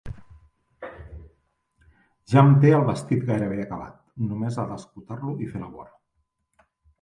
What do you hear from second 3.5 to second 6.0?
acabat, només ha d'escotar-lo i fer la vora.